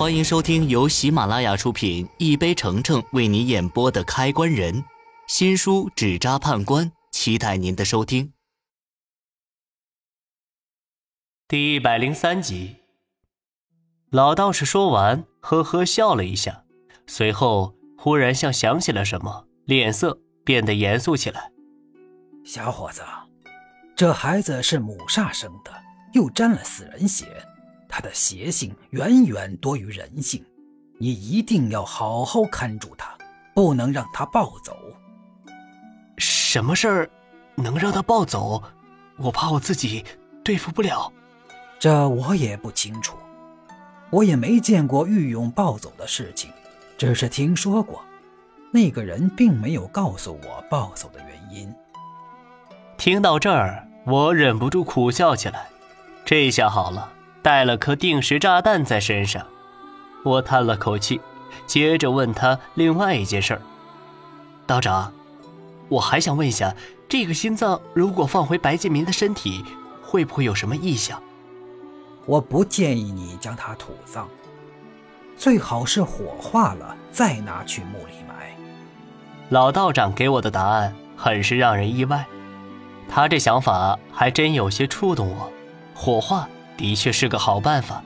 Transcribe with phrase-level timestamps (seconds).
[0.00, 4.74] 欢迎收听由喜马拉雅出品、一杯橙橙为你演播的《开关人》
[5.28, 8.32] 新书《纸扎判官》，期待您的收听。
[11.46, 12.76] 第一百零三集，
[14.10, 16.64] 老道士说完，呵呵笑了一下，
[17.06, 21.52] 随后忽然像想起了什么，脸色变得严肃起来。
[22.42, 23.02] 小伙子，
[23.94, 25.70] 这孩子是母煞生的，
[26.14, 27.26] 又沾了死人血。
[28.00, 30.42] 他的邪性远远多于人性，
[30.96, 33.14] 你一定要好好看住他，
[33.54, 34.74] 不能让他暴走。
[36.16, 37.10] 什么事儿
[37.56, 38.62] 能让他暴走？
[39.18, 40.02] 我怕我自己
[40.42, 41.12] 对付不了。
[41.78, 43.18] 这我也不清楚，
[44.08, 46.50] 我也没见过御勇暴走的事情，
[46.96, 48.02] 只是听说过。
[48.72, 51.70] 那个人并没有告诉我暴走的原因。
[52.96, 55.68] 听到这儿，我忍不住苦笑起来。
[56.24, 57.12] 这下好了。
[57.42, 59.46] 带了颗定时炸弹在身上，
[60.24, 61.20] 我叹了口气，
[61.66, 63.62] 接着问他另外一件事儿。
[64.66, 65.12] 道长，
[65.88, 66.74] 我还想问一下，
[67.08, 69.64] 这个心脏如果放回白建民的身体，
[70.02, 71.22] 会不会有什么异响？
[72.26, 74.28] 我不建议你将它土葬，
[75.36, 78.54] 最好是火化了再拿去墓里埋。
[79.48, 82.24] 老道长给我的答案很是让人意外，
[83.08, 85.50] 他这想法还真有些触动我。
[85.94, 86.46] 火化。
[86.80, 88.02] 的确是个好办法。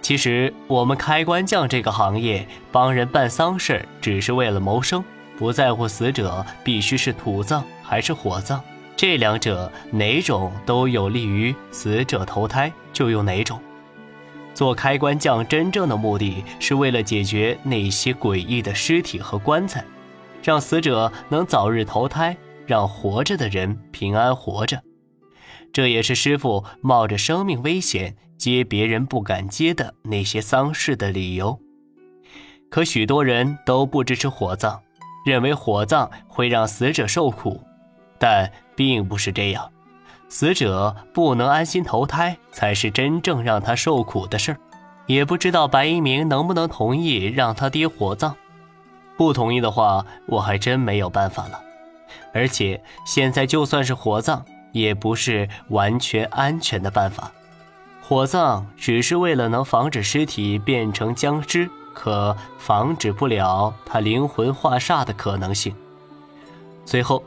[0.00, 5.02] 其实我们开棺匠这个行业，帮人办丧事只是为了谋生，
[5.36, 8.60] 不在乎死者必须是土葬还是火葬，
[8.96, 13.60] 这两者哪种都有利于死者投胎，就用哪种。
[14.54, 19.84] 做开棺匠真正的目的是为了解决那些诡异的尸体和棺材，
[20.42, 22.36] 让死者能早日投胎，
[22.66, 24.80] 让活着的人平安活着。
[25.72, 31.58] 这也是师傅冒着生命危险接别人不敢接的那些丧事的理由。
[32.68, 34.80] 可许多人都不支持火葬，
[35.24, 37.60] 认为火葬会让死者受苦，
[38.18, 39.70] 但并不是这样。
[40.28, 44.58] 死者不能安心投胎，才是真正让他受苦的事儿。
[45.06, 48.34] 也不知道白一鸣能不能同意让他爹火葬。
[49.18, 51.60] 不同意的话，我还真没有办法了。
[52.32, 57.30] 而且现在就算是火葬，也不是完全安全的办法，
[58.02, 65.74] 火葬只是为了能防止尸体变成僵尸，可防止不了他灵魂化煞的可能性。
[66.84, 67.22] 最后，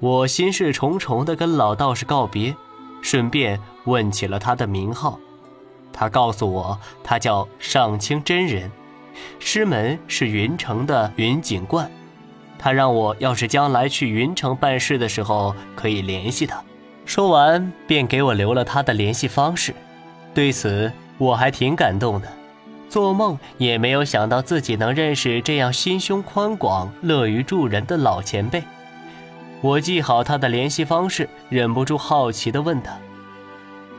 [0.00, 2.54] 我心事重重地跟老道士告别，
[3.00, 5.18] 顺便问起了他的名号。
[5.92, 8.70] 他告诉我，他叫上清真人，
[9.38, 11.90] 师门是云城的云锦观。
[12.58, 16.62] 他让我要是将来去云城办事的时候，可以联系他。
[17.10, 19.74] 说完，便给我留了他的联系方式。
[20.32, 22.28] 对此，我还挺感动的。
[22.88, 28.62] 做梦也没有想到自己能认识这样心胸宽广、乐于助人的老前辈。
[29.60, 32.96] 我记好他的联系方式，忍不住好奇地问他：“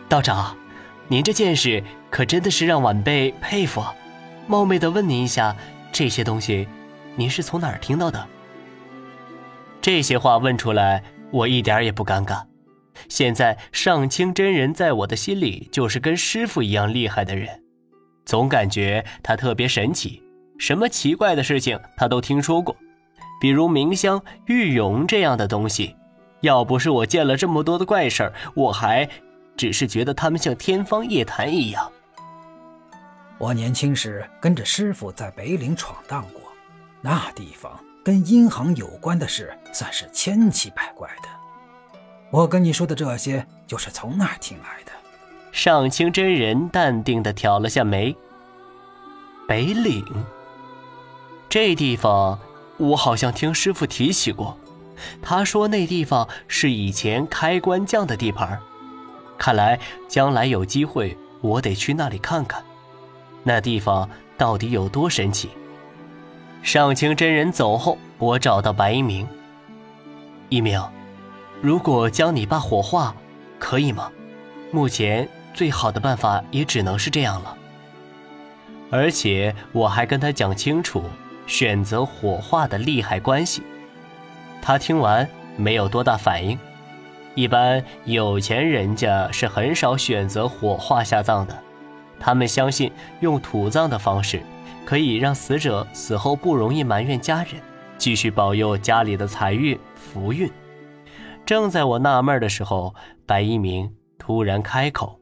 [0.08, 0.56] 道长，
[1.10, 3.84] 您这见识可真的是让晚辈佩服。
[4.48, 5.54] 冒昧地问您一下，
[5.92, 6.66] 这些东西，
[7.18, 8.26] 您是从哪儿听到的？”
[9.82, 12.44] 这些话问出来，我一点也不尴尬。
[13.10, 17.48] 现在上清真人在我的心里就是跟师傅一样厉害的人，
[18.26, 20.22] 总感觉他特别神奇，
[20.58, 22.76] 什么奇怪的事情他都听说过，
[23.40, 25.96] 比如冥香、玉容这样的东西。
[26.42, 29.08] 要不是我见了这么多的怪事儿，我还
[29.56, 31.92] 只是觉得他们像天方夜谭一样。
[33.38, 36.42] 我年轻时跟着师傅在北岭闯荡过，
[37.00, 41.41] 那地方跟阴行有关的事算是千奇百怪的。
[42.32, 44.92] 我跟你说的这些，就是从那儿听来的。
[45.52, 48.16] 上清真人淡定地挑了下眉。
[49.46, 50.06] 北岭，
[51.50, 52.40] 这地方
[52.78, 54.58] 我好像听师傅提起过。
[55.22, 58.58] 他说那地方是以前开关匠的地盘。
[59.38, 59.78] 看来
[60.08, 62.64] 将来有机会，我得去那里看看，
[63.44, 65.50] 那地方到底有多神奇。
[66.64, 69.28] 上清真人走后，我找到白一鸣。
[70.48, 70.82] 一鸣。
[71.62, 73.16] 如果将你爸火化，
[73.60, 74.12] 可以吗？
[74.72, 77.56] 目前最好的办法也只能是这样了。
[78.90, 81.04] 而且我还跟他讲清楚
[81.46, 83.62] 选择火化的利害关系。
[84.60, 86.58] 他听完没有多大反应。
[87.36, 91.58] 一般有钱人家是很少选择火化下葬的，
[92.20, 94.42] 他们相信用土葬的方式
[94.84, 97.62] 可以让死者死后不容易埋怨家人，
[98.00, 100.52] 继续保佑家里的财运福运。
[101.52, 102.96] 正在我纳闷的时候
[103.26, 105.20] 白一鸣突然开口。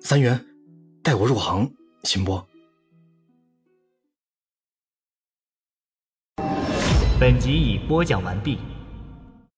[0.00, 0.40] 三元
[1.02, 1.68] 带我入行
[2.04, 2.40] 行不？
[7.18, 8.60] 本集已播讲完毕。